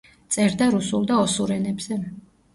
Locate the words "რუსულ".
0.75-1.05